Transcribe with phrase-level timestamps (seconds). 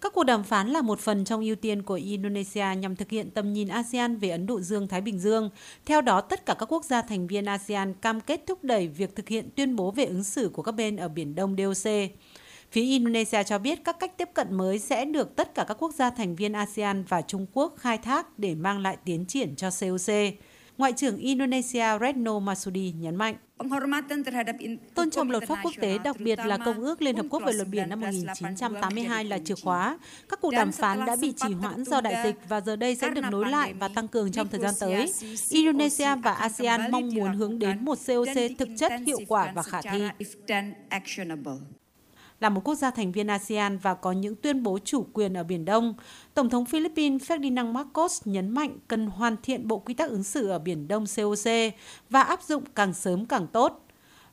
[0.00, 3.30] Các cuộc đàm phán là một phần trong ưu tiên của Indonesia nhằm thực hiện
[3.30, 5.50] tầm nhìn ASEAN về Ấn Độ Dương-Thái Bình Dương.
[5.86, 9.16] Theo đó, tất cả các quốc gia thành viên ASEAN cam kết thúc đẩy việc
[9.16, 11.92] thực hiện tuyên bố về ứng xử của các bên ở Biển Đông DOC.
[12.70, 15.94] Phía Indonesia cho biết các cách tiếp cận mới sẽ được tất cả các quốc
[15.94, 19.70] gia thành viên ASEAN và Trung Quốc khai thác để mang lại tiến triển cho
[19.80, 20.14] COC.
[20.78, 23.34] Ngoại trưởng Indonesia Retno Masudi nhấn mạnh.
[24.94, 27.52] Tôn trọng luật pháp quốc tế, đặc biệt là Công ước Liên Hợp Quốc về
[27.52, 29.98] luật biển năm 1982 là chìa khóa.
[30.28, 33.10] Các cuộc đàm phán đã bị trì hoãn do đại dịch và giờ đây sẽ
[33.10, 35.12] được nối lại và tăng cường trong thời gian tới.
[35.50, 39.80] Indonesia và ASEAN mong muốn hướng đến một COC thực chất, hiệu quả và khả
[39.82, 40.02] thi
[42.40, 45.44] là một quốc gia thành viên ASEAN và có những tuyên bố chủ quyền ở
[45.44, 45.94] Biển Đông,
[46.34, 50.48] Tổng thống Philippines Ferdinand Marcos nhấn mạnh cần hoàn thiện bộ quy tắc ứng xử
[50.48, 51.50] ở Biển Đông COC
[52.10, 53.84] và áp dụng càng sớm càng tốt.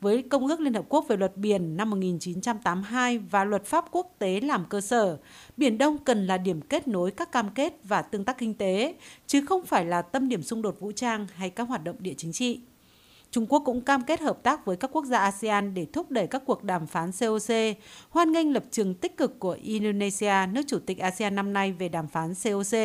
[0.00, 4.14] Với Công ước Liên Hợp Quốc về luật biển năm 1982 và luật pháp quốc
[4.18, 5.18] tế làm cơ sở,
[5.56, 8.94] Biển Đông cần là điểm kết nối các cam kết và tương tác kinh tế,
[9.26, 12.14] chứ không phải là tâm điểm xung đột vũ trang hay các hoạt động địa
[12.16, 12.60] chính trị.
[13.30, 16.26] Trung Quốc cũng cam kết hợp tác với các quốc gia ASEAN để thúc đẩy
[16.26, 17.54] các cuộc đàm phán COC,
[18.10, 21.88] hoan nghênh lập trường tích cực của Indonesia, nước chủ tịch ASEAN năm nay về
[21.88, 22.78] đàm phán COC.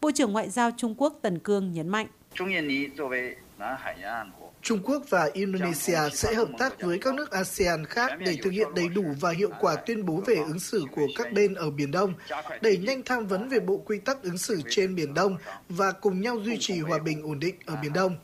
[0.00, 2.06] Bộ trưởng Ngoại giao Trung Quốc Tần Cương nhấn mạnh.
[4.62, 8.68] Trung Quốc và Indonesia sẽ hợp tác với các nước ASEAN khác để thực hiện
[8.74, 11.90] đầy đủ và hiệu quả tuyên bố về ứng xử của các bên ở Biển
[11.90, 12.14] Đông,
[12.60, 15.36] đẩy nhanh tham vấn về bộ quy tắc ứng xử trên Biển Đông
[15.68, 18.16] và cùng nhau duy trì hòa bình ổn định ở Biển Đông.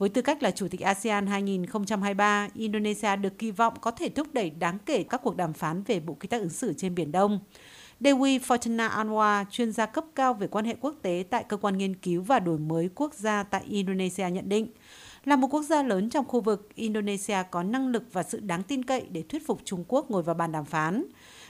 [0.00, 4.28] Với tư cách là Chủ tịch ASEAN 2023, Indonesia được kỳ vọng có thể thúc
[4.32, 7.12] đẩy đáng kể các cuộc đàm phán về bộ quy tắc ứng xử trên Biển
[7.12, 7.40] Đông.
[8.00, 11.78] Dewi Fortuna Anwar, chuyên gia cấp cao về quan hệ quốc tế tại Cơ quan
[11.78, 14.66] Nghiên cứu và Đổi mới Quốc gia tại Indonesia nhận định,
[15.24, 18.62] là một quốc gia lớn trong khu vực, Indonesia có năng lực và sự đáng
[18.62, 21.04] tin cậy để thuyết phục Trung Quốc ngồi vào bàn đàm phán.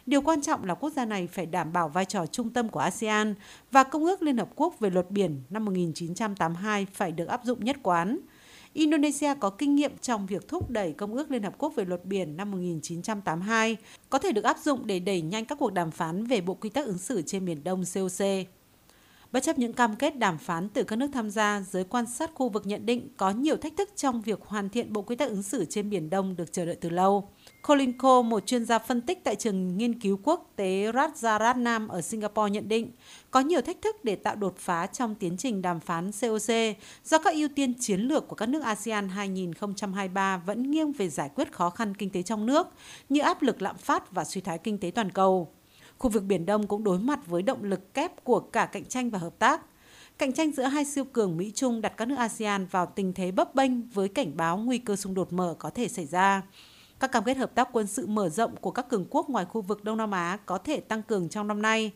[0.06, 2.80] Điều quan trọng là quốc gia này phải đảm bảo vai trò trung tâm của
[2.80, 3.34] ASEAN
[3.70, 7.64] và Công ước Liên Hợp Quốc về luật biển năm 1982 phải được áp dụng
[7.64, 8.18] nhất quán.
[8.72, 12.04] Indonesia có kinh nghiệm trong việc thúc đẩy Công ước Liên Hợp Quốc về luật
[12.04, 13.76] biển năm 1982,
[14.10, 16.70] có thể được áp dụng để đẩy nhanh các cuộc đàm phán về Bộ Quy
[16.70, 18.26] tắc ứng xử trên Biển Đông COC.
[19.32, 22.30] Bất chấp những cam kết đàm phán từ các nước tham gia, giới quan sát
[22.34, 25.28] khu vực nhận định có nhiều thách thức trong việc hoàn thiện bộ quy tắc
[25.28, 27.28] ứng xử trên Biển Đông được chờ đợi từ lâu.
[27.68, 32.00] Colin Cole, một chuyên gia phân tích tại trường nghiên cứu quốc tế Rajaratnam ở
[32.00, 32.90] Singapore nhận định,
[33.30, 37.18] có nhiều thách thức để tạo đột phá trong tiến trình đàm phán COC do
[37.18, 41.52] các ưu tiên chiến lược của các nước ASEAN 2023 vẫn nghiêng về giải quyết
[41.52, 42.66] khó khăn kinh tế trong nước
[43.08, 45.48] như áp lực lạm phát và suy thoái kinh tế toàn cầu.
[46.00, 49.10] Khu vực Biển Đông cũng đối mặt với động lực kép của cả cạnh tranh
[49.10, 49.60] và hợp tác.
[50.18, 53.54] Cạnh tranh giữa hai siêu cường Mỹ-Trung đặt các nước ASEAN vào tình thế bấp
[53.54, 56.42] bênh với cảnh báo nguy cơ xung đột mở có thể xảy ra.
[57.00, 59.60] Các cam kết hợp tác quân sự mở rộng của các cường quốc ngoài khu
[59.60, 61.92] vực Đông Nam Á có thể tăng cường trong năm nay.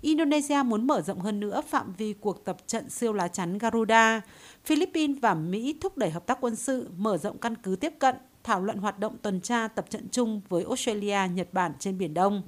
[0.00, 4.20] Indonesia muốn mở rộng hơn nữa phạm vi cuộc tập trận siêu lá chắn Garuda.
[4.64, 8.14] Philippines và Mỹ thúc đẩy hợp tác quân sự, mở rộng căn cứ tiếp cận,
[8.44, 12.14] thảo luận hoạt động tuần tra tập trận chung với Australia, Nhật Bản trên Biển
[12.14, 12.42] Đông.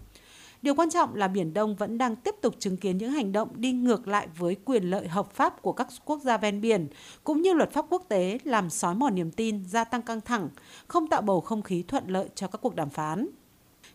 [0.63, 3.49] Điều quan trọng là Biển Đông vẫn đang tiếp tục chứng kiến những hành động
[3.55, 6.89] đi ngược lại với quyền lợi hợp pháp của các quốc gia ven biển,
[7.25, 10.49] cũng như luật pháp quốc tế làm xói mòn niềm tin, gia tăng căng thẳng,
[10.87, 13.29] không tạo bầu không khí thuận lợi cho các cuộc đàm phán.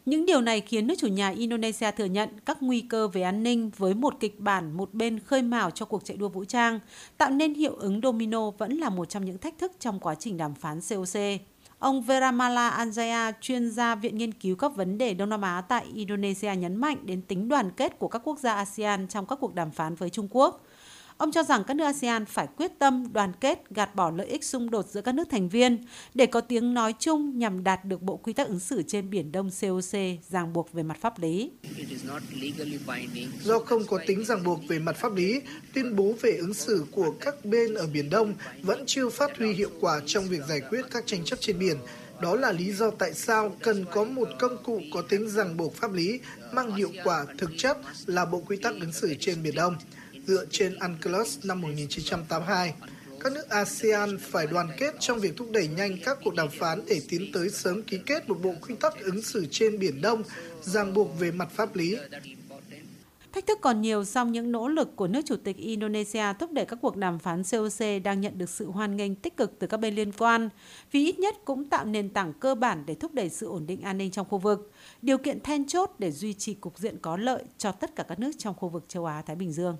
[0.06, 3.44] Những điều này khiến nước chủ nhà Indonesia thừa nhận các nguy cơ về an
[3.44, 6.80] ninh với một kịch bản một bên khơi mào cho cuộc chạy đua vũ trang,
[7.18, 10.38] tạo nên hiệu ứng domino vẫn là một trong những thách thức trong quá trình
[10.38, 11.20] đàm phán COC.
[11.86, 15.86] Ông Veramala Anjaya, chuyên gia Viện Nghiên cứu các vấn đề Đông Nam Á tại
[15.94, 19.56] Indonesia nhấn mạnh đến tính đoàn kết của các quốc gia ASEAN trong các cuộc
[19.56, 20.66] đàm phán với Trung Quốc.
[21.18, 24.44] Ông cho rằng các nước ASEAN phải quyết tâm đoàn kết gạt bỏ lợi ích
[24.44, 28.02] xung đột giữa các nước thành viên để có tiếng nói chung nhằm đạt được
[28.02, 30.00] bộ quy tắc ứng xử trên Biển Đông COC
[30.30, 31.52] ràng buộc về mặt pháp lý.
[33.44, 35.42] Do không có tính ràng buộc về mặt pháp lý,
[35.74, 39.54] tuyên bố về ứng xử của các bên ở Biển Đông vẫn chưa phát huy
[39.54, 41.78] hiệu quả trong việc giải quyết các tranh chấp trên biển.
[42.22, 45.76] Đó là lý do tại sao cần có một công cụ có tính ràng buộc
[45.76, 46.20] pháp lý
[46.54, 49.76] mang hiệu quả thực chất là Bộ Quy tắc ứng xử trên Biển Đông
[50.28, 52.74] dựa trên UNCLOS năm 1982.
[53.20, 56.82] Các nước ASEAN phải đoàn kết trong việc thúc đẩy nhanh các cuộc đàm phán
[56.88, 60.24] để tiến tới sớm ký kết một bộ quy tắc ứng xử trên Biển Đông,
[60.62, 61.98] ràng buộc về mặt pháp lý.
[63.34, 66.66] Thách thức còn nhiều song những nỗ lực của nước chủ tịch Indonesia thúc đẩy
[66.66, 69.78] các cuộc đàm phán COC đang nhận được sự hoan nghênh tích cực từ các
[69.78, 70.50] bên liên quan,
[70.92, 73.82] vì ít nhất cũng tạo nền tảng cơ bản để thúc đẩy sự ổn định
[73.82, 74.72] an ninh trong khu vực,
[75.02, 78.20] điều kiện then chốt để duy trì cục diện có lợi cho tất cả các
[78.20, 79.78] nước trong khu vực châu Á-Thái Bình Dương.